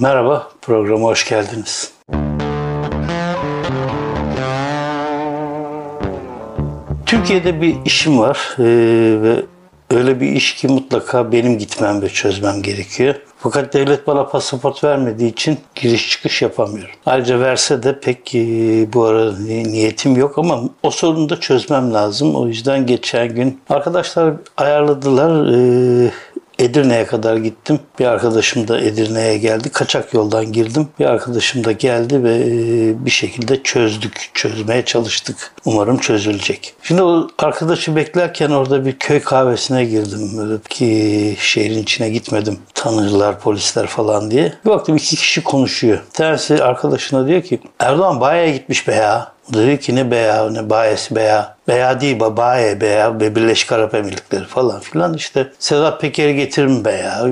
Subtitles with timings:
[0.00, 1.92] Merhaba, programa hoş geldiniz.
[7.06, 8.62] Türkiye'de bir işim var ee,
[9.22, 9.42] ve
[9.90, 13.14] öyle bir iş ki mutlaka benim gitmem ve çözmem gerekiyor.
[13.38, 16.94] Fakat devlet bana pasaport vermediği için giriş çıkış yapamıyorum.
[17.06, 18.38] Ayrıca verse de pek e,
[18.92, 22.34] bu ara niyetim yok ama o sorunu da çözmem lazım.
[22.34, 25.52] O yüzden geçen gün arkadaşlar ayarladılar.
[26.06, 26.10] E,
[26.58, 27.80] Edirne'ye kadar gittim.
[27.98, 29.68] Bir arkadaşım da Edirne'ye geldi.
[29.68, 30.88] Kaçak yoldan girdim.
[30.98, 34.30] Bir arkadaşım da geldi ve e, bir şekilde çözdük.
[34.34, 35.52] Çözmeye çalıştık.
[35.64, 36.74] Umarım çözülecek.
[36.82, 40.60] Şimdi o arkadaşı beklerken orada bir köy kahvesine girdim.
[40.68, 42.58] Ki şehrin içine gitmedim.
[42.74, 44.52] Tanırlar, polisler falan diye.
[44.64, 45.98] Bir baktım iki kişi konuşuyor.
[46.08, 49.35] Bir tanesi arkadaşına diyor ki Erdoğan bayağı gitmiş be ya.
[49.54, 51.56] Dedi ki ne beya ne bayesi beya.
[51.68, 56.84] Beya değil babaye beya ve Birleşik Arap Emirlikleri falan filan işte Sedat Peker'i getirir mi
[56.84, 57.26] beya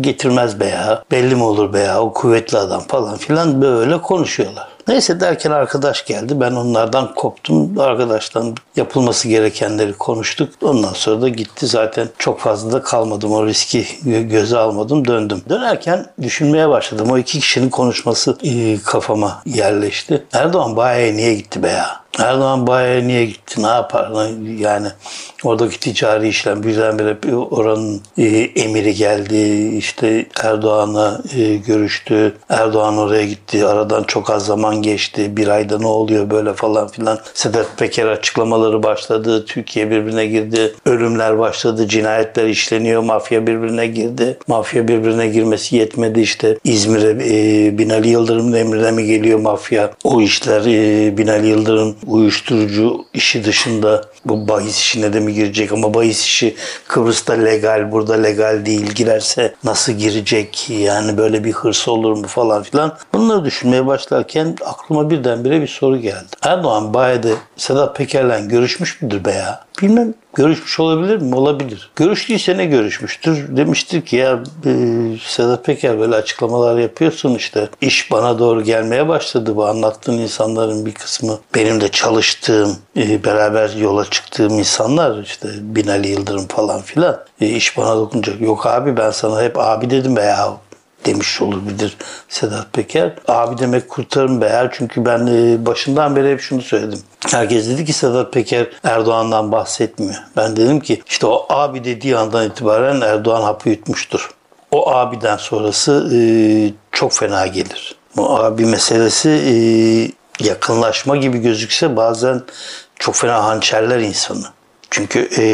[0.00, 4.68] getirmez beya belli mi olur beya o kuvvetli adam falan filan böyle konuşuyorlar.
[4.88, 6.40] Neyse derken arkadaş geldi.
[6.40, 7.78] Ben onlardan koptum.
[7.78, 10.48] Arkadaştan yapılması gerekenleri konuştuk.
[10.62, 11.66] Ondan sonra da gitti.
[11.66, 13.32] Zaten çok fazla da kalmadım.
[13.32, 15.04] O riski göze almadım.
[15.04, 15.42] Döndüm.
[15.48, 17.10] Dönerken düşünmeye başladım.
[17.10, 20.24] O iki kişinin konuşması e, kafama yerleşti.
[20.32, 22.00] Erdoğan bayağı niye gitti be ya?
[22.18, 23.62] Erdoğan bayağı niye gitti?
[23.62, 24.12] Ne yapar?
[24.58, 24.88] Yani
[25.44, 28.24] oradaki ticari işlem birdenbire oranın e,
[28.56, 29.68] emiri geldi.
[29.76, 32.36] İşte Erdoğan'la e, görüştü.
[32.48, 33.66] Erdoğan oraya gitti.
[33.66, 35.36] Aradan çok az zaman geçti.
[35.36, 37.18] Bir ayda ne oluyor böyle falan filan.
[37.34, 39.44] Sedat Peker açıklamaları başladı.
[39.46, 40.74] Türkiye birbirine girdi.
[40.86, 41.88] Ölümler başladı.
[41.88, 43.02] Cinayetler işleniyor.
[43.02, 44.38] Mafya birbirine girdi.
[44.46, 46.20] Mafya birbirine girmesi yetmedi.
[46.20, 49.90] İşte İzmir'e e, Binali Yıldırım'ın emrine mi geliyor mafya?
[50.04, 55.94] O işler e, Binali Yıldırım uyuşturucu işi dışında bu bahis işine de mi girecek ama
[55.94, 56.56] bahis işi
[56.88, 62.62] Kıbrıs'ta legal burada legal değil girerse nasıl girecek yani böyle bir hırs olur mu falan
[62.62, 66.26] filan bunları düşünmeye başlarken aklıma birdenbire bir soru geldi.
[66.42, 69.67] Erdoğan Baye'de Sedat Peker'le görüşmüş müdür be ya?
[69.82, 71.34] Bilmem görüşmüş olabilir mi?
[71.34, 71.90] Olabilir.
[71.96, 73.56] Görüştüyse ne görüşmüştür?
[73.56, 74.72] Demiştir ki ya e,
[75.26, 77.68] Sedat Peker böyle açıklamalar yapıyorsun işte.
[77.80, 79.56] iş bana doğru gelmeye başladı.
[79.56, 86.08] Bu anlattığın insanların bir kısmı benim de çalıştığım, e, beraber yola çıktığım insanlar işte Binali
[86.08, 87.20] Yıldırım falan filan.
[87.40, 88.40] E, iş bana dokunacak.
[88.40, 90.56] Yok abi ben sana hep abi dedim be ya
[91.06, 91.96] demiş olabilir
[92.28, 93.12] Sedat Peker.
[93.28, 96.98] Abi demek kurtarım be eğer çünkü ben e, başından beri hep şunu söyledim.
[97.26, 100.22] Herkes dedi ki Sedat Peker Erdoğan'dan bahsetmiyor.
[100.36, 104.30] Ben dedim ki işte o abi dediği andan itibaren Erdoğan hapı yutmuştur.
[104.70, 106.18] O abiden sonrası e,
[106.92, 107.94] çok fena gelir.
[108.18, 109.54] O abi meselesi e,
[110.44, 112.42] yakınlaşma gibi gözükse bazen
[112.98, 114.44] çok fena hançerler insanı.
[114.90, 115.44] Çünkü e,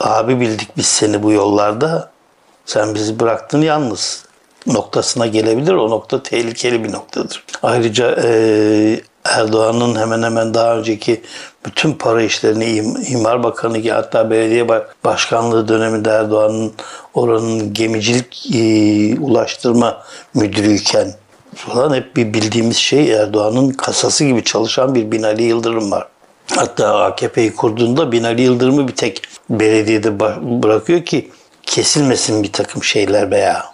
[0.00, 2.10] abi bildik biz seni bu yollarda.
[2.66, 4.24] Sen bizi bıraktın yalnız
[4.66, 5.72] noktasına gelebilir.
[5.72, 7.44] O nokta tehlikeli bir noktadır.
[7.62, 11.22] Ayrıca e, Erdoğan'ın hemen hemen daha önceki
[11.66, 12.64] bütün para işlerini
[13.08, 14.68] İmar Bakanı ki hatta belediye
[15.04, 16.72] başkanlığı döneminde Erdoğan'ın
[17.14, 20.02] oranın gemicilik e, ulaştırma
[20.34, 21.14] müdürüyken
[21.54, 26.06] falan hep bir bildiğimiz şey Erdoğan'ın kasası gibi çalışan bir Binali Yıldırım var.
[26.56, 30.20] Hatta AKP'yi kurduğunda Binali Yıldırım'ı bir tek belediyede
[30.62, 31.30] bırakıyor ki
[31.62, 33.64] kesilmesin bir takım şeyler veya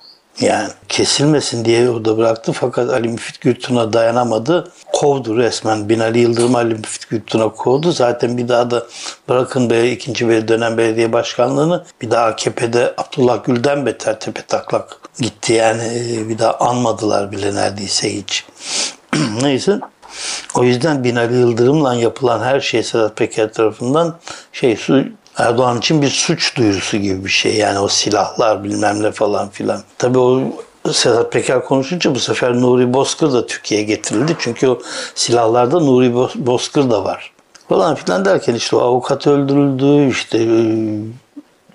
[0.40, 4.72] yani kesilmesin diye orada bıraktı fakat Ali Müfit Gültun'a dayanamadı.
[4.92, 5.88] Kovdu resmen.
[5.88, 7.92] Binali Yıldırım Ali Müfit Gültun'a kovdu.
[7.92, 8.86] Zaten bir daha da
[9.28, 15.00] bırakın be ikinci bir dönem belediye başkanlığını bir daha AKP'de Abdullah Gül'den beter tepe taklak
[15.20, 15.52] gitti.
[15.52, 18.46] Yani e, bir daha anmadılar bile neredeyse hiç.
[19.42, 19.80] Neyse
[20.54, 24.18] o yüzden Binali Yıldırım'la yapılan her şey Sedat Peker tarafından
[24.52, 25.04] şey su
[25.38, 27.56] Erdoğan için bir suç duyurusu gibi bir şey.
[27.56, 29.82] Yani o silahlar bilmem ne falan filan.
[29.98, 30.42] Tabii o
[30.92, 34.36] Sedat Peker konuşunca bu sefer Nuri Bozkır da Türkiye'ye getirildi.
[34.38, 34.78] Çünkü o
[35.14, 36.14] silahlarda Nuri
[36.46, 37.32] Bozkır da var.
[37.68, 40.48] Falan filan derken işte o avukat öldürüldü, işte e,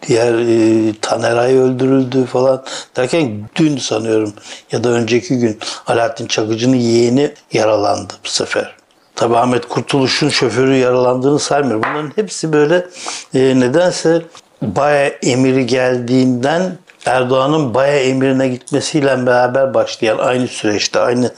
[0.08, 2.64] diğer e, Taneray öldürüldü falan
[2.96, 4.34] derken dün sanıyorum
[4.72, 8.79] ya da önceki gün Alaaddin Çakıcı'nın yeğeni yaralandı bu sefer.
[9.20, 11.84] Tabi Ahmet Kurtuluş'un şoförü yaralandığını saymıyorum.
[11.84, 12.88] Bunların hepsi böyle
[13.34, 14.22] e, nedense
[14.62, 21.32] Baya emiri geldiğinden Erdoğan'ın Baya emirine gitmesiyle beraber başlayan aynı süreçte, aynı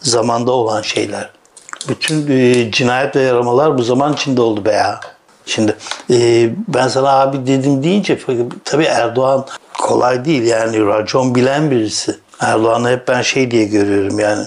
[0.00, 1.30] zamanda olan şeyler.
[1.88, 5.00] Bütün e, cinayet ve yaramalar bu zaman içinde oldu be ya.
[5.46, 5.76] Şimdi
[6.10, 8.18] e, ben sana abi dedim deyince
[8.64, 9.46] tabii Erdoğan
[9.78, 12.16] kolay değil yani racon bilen birisi.
[12.40, 14.46] Erdoğan'ı hep ben şey diye görüyorum yani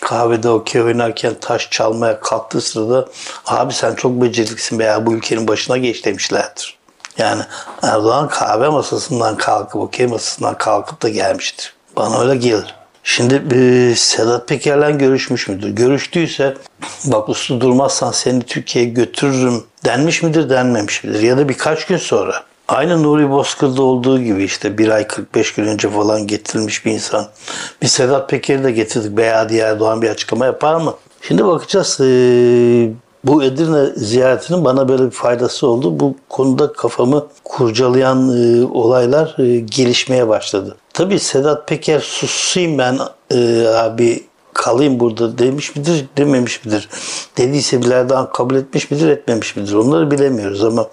[0.00, 3.08] kahvede okey oynarken taş çalmaya kalktığı sırada
[3.46, 6.78] abi sen çok beceriklisin veya bu ülkenin başına geç demişlerdir.
[7.18, 7.42] Yani
[7.82, 11.74] Erdoğan kahve masasından kalkıp okey masasından kalkıp da gelmiştir.
[11.96, 12.74] Bana öyle gelir.
[13.04, 15.68] Şimdi e, Sedat Peker'le görüşmüş müdür?
[15.68, 16.54] Görüştüyse
[17.04, 21.22] bak uslu durmazsan seni Türkiye'ye götürürüm denmiş midir denmemiş midir?
[21.22, 22.44] Ya da birkaç gün sonra.
[22.68, 27.26] Aynı Nuri Bozkır'da olduğu gibi işte bir ay 45 gün önce falan getirilmiş bir insan.
[27.82, 29.16] Bir Sedat Peker'i de getirdik.
[29.16, 30.94] Beyadi Erdoğan bir açıklama yapar mı?
[31.22, 32.00] Şimdi bakacağız.
[32.00, 32.90] Ee,
[33.24, 36.00] bu Edirne ziyaretinin bana böyle bir faydası oldu.
[36.00, 40.76] Bu konuda kafamı kurcalayan e, olaylar e, gelişmeye başladı.
[40.92, 42.98] Tabii Sedat Peker susayım ben
[43.30, 44.24] e, abi
[44.54, 46.88] kalayım burada demiş midir dememiş midir?
[47.36, 49.74] Dediyse bile Erdoğan kabul etmiş midir etmemiş midir?
[49.74, 50.86] Onları bilemiyoruz ama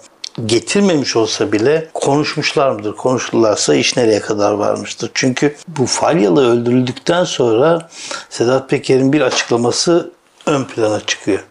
[0.46, 2.96] getirmemiş olsa bile konuşmuşlar mıdır?
[2.96, 5.10] Konuştularsa iş nereye kadar varmıştır?
[5.14, 7.88] Çünkü bu Falyalı öldürüldükten sonra
[8.30, 10.10] Sedat Peker'in bir açıklaması
[10.46, 11.44] ön plana çıkıyor.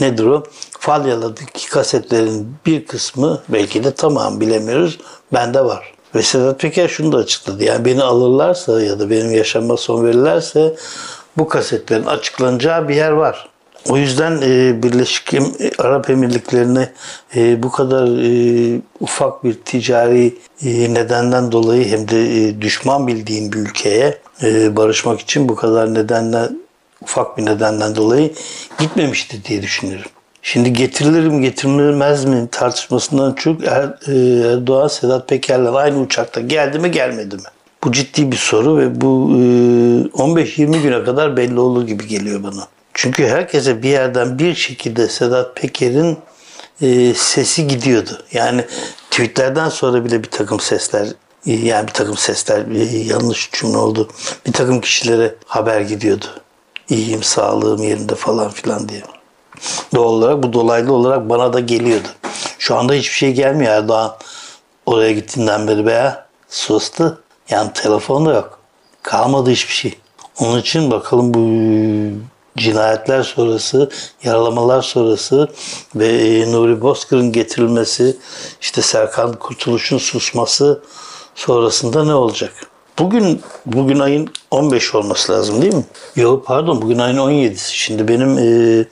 [0.00, 0.44] Nedir o?
[0.78, 4.98] Falyalı'daki kasetlerin bir kısmı belki de tamam bilemiyoruz.
[5.32, 5.94] Bende var.
[6.14, 7.64] Ve Sedat Peker şunu da açıkladı.
[7.64, 10.76] Yani beni alırlarsa ya da benim yaşama son verirlerse
[11.38, 13.49] bu kasetlerin açıklanacağı bir yer var.
[13.88, 15.34] O yüzden e, Birleşik
[15.78, 16.92] Arap Emirlikleri'ne
[17.36, 20.34] e, bu kadar e, ufak bir ticari
[20.64, 25.94] e, nedenden dolayı hem de e, düşman bildiğim bir ülkeye e, barışmak için bu kadar
[25.94, 26.38] nedenle
[27.02, 28.32] ufak bir nedenden dolayı
[28.78, 30.10] gitmemişti diye düşünüyorum.
[30.42, 34.12] Şimdi getirilir mi getirilmez mi tartışmasından çok er, e,
[34.52, 37.42] Erdoğan Sedat Peker'le aynı uçakta geldi mi gelmedi mi?
[37.84, 42.66] Bu ciddi bir soru ve bu 15-20 e, güne kadar belli olur gibi geliyor bana.
[42.94, 46.18] Çünkü herkese bir yerden bir şekilde Sedat Peker'in
[46.82, 48.22] e, sesi gidiyordu.
[48.32, 48.64] Yani
[49.10, 51.08] tweetlerden sonra bile bir takım sesler
[51.46, 52.66] yani bir takım sesler
[53.04, 54.08] yanlış cümle oldu.
[54.46, 56.26] Bir takım kişilere haber gidiyordu.
[56.88, 59.02] İyiyim, sağlığım yerinde falan filan diye.
[59.94, 62.08] Doğal olarak bu dolaylı olarak bana da geliyordu.
[62.58, 64.16] Şu anda hiçbir şey gelmiyor Erdoğan.
[64.86, 67.22] Oraya gittiğinden beri be sustu.
[67.50, 68.58] Yani telefon da yok.
[69.02, 69.98] Kalmadı hiçbir şey.
[70.38, 71.40] Onun için bakalım bu
[72.56, 73.90] cinayetler sonrası,
[74.24, 75.48] yaralamalar sonrası
[75.94, 78.16] ve e, Nuri Bozkır'ın getirilmesi,
[78.60, 80.82] işte Serkan Kurtuluş'un susması
[81.34, 82.52] sonrasında ne olacak?
[82.98, 85.84] Bugün bugün ayın 15 olması lazım değil mi?
[86.16, 87.74] Yok pardon bugün ayın 17'si.
[87.74, 88.84] Şimdi benim e,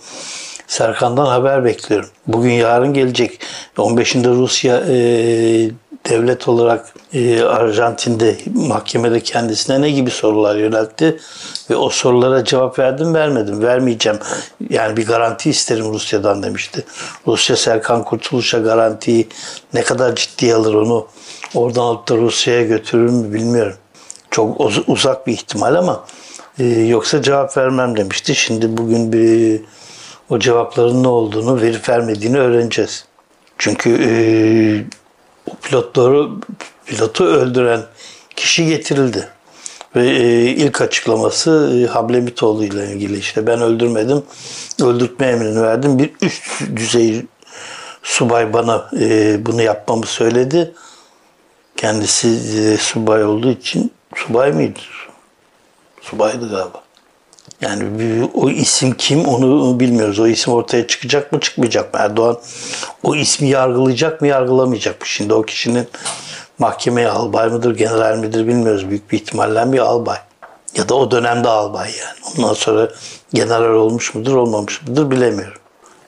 [0.66, 2.08] Serkan'dan haber bekliyorum.
[2.26, 3.40] Bugün yarın gelecek.
[3.76, 5.70] 15'inde Rusya e,
[6.10, 11.18] devlet olarak e, Arjantin'de mahkemede kendisine ne gibi sorular yöneltti
[11.70, 14.18] ve o sorulara cevap verdim vermedim vermeyeceğim
[14.70, 16.84] yani bir garanti isterim Rusya'dan demişti.
[17.26, 19.28] Rusya Serkan Kurtuluş'a garantiyi
[19.74, 21.06] ne kadar ciddiye alır onu
[21.54, 23.76] oradan alıp da Rusya'ya götürür mü bilmiyorum.
[24.30, 26.04] Çok uzak bir ihtimal ama
[26.58, 28.34] e, yoksa cevap vermem demişti.
[28.34, 29.60] Şimdi bugün bir
[30.30, 33.04] o cevapların ne olduğunu verip vermediğini öğreneceğiz.
[33.58, 34.10] Çünkü e,
[35.48, 36.28] o pilotları
[36.86, 37.80] pilotu öldüren
[38.36, 39.28] kişi getirildi.
[39.96, 44.22] Ve e, ilk açıklaması e, Hablemitoğlu ile ilgili işte ben öldürmedim,
[44.82, 45.98] öldürtme emrini verdim.
[45.98, 47.26] Bir üst düzey
[48.02, 50.74] subay bana e, bunu yapmamı söyledi.
[51.76, 54.78] Kendisi e, subay olduğu için subay mıydı?
[56.02, 56.82] Subaydı galiba.
[57.60, 60.18] Yani o isim kim onu bilmiyoruz.
[60.20, 62.00] O isim ortaya çıkacak mı çıkmayacak mı?
[62.02, 62.38] Erdoğan
[63.02, 65.06] o ismi yargılayacak mı yargılamayacak mı?
[65.06, 65.88] Şimdi o kişinin
[66.58, 68.90] mahkemeye albay mıdır, general midir bilmiyoruz.
[68.90, 70.18] Büyük bir ihtimalle bir albay.
[70.76, 72.34] Ya da o dönemde albay yani.
[72.38, 72.88] Ondan sonra
[73.32, 75.58] general olmuş mudur, olmamış mıdır bilemiyorum.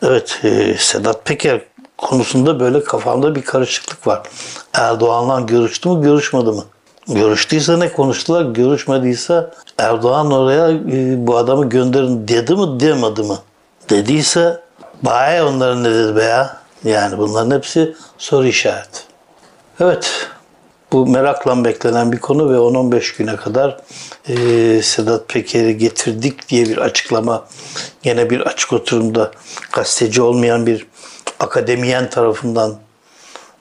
[0.03, 1.61] Evet, e, Sedat Peker
[1.99, 4.23] konusunda böyle kafamda bir karışıklık var.
[4.73, 6.63] Erdoğan'la görüştü mü, görüşmedi mi?
[7.09, 13.35] Görüştüyse ne konuştular, görüşmediyse Erdoğan oraya e, bu adamı gönderin dedi mi demedi mi?
[13.91, 14.61] Dediyse
[15.03, 16.57] bayağı onların ne dedi be ya?
[16.85, 19.01] Yani bunların hepsi soru işareti.
[19.81, 20.29] Evet,
[20.93, 23.81] bu merakla beklenen bir konu ve 10-15 güne kadar
[24.29, 27.45] e, Sedat Peker'i getirdik diye bir açıklama
[28.05, 29.31] yine bir açık oturumda
[29.73, 30.87] gazeteci olmayan bir
[31.41, 32.77] akademiyen tarafından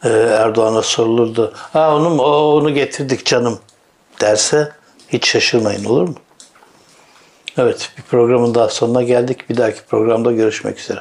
[0.03, 1.53] e, Erdoğan'a sorulurdu.
[1.55, 3.59] Ha onu onu getirdik canım
[4.21, 4.78] derse
[5.13, 6.15] hiç şaşırmayın olur mu?
[7.57, 9.49] Evet bir programın daha sonuna geldik.
[9.49, 10.99] Bir dahaki programda görüşmek üzere.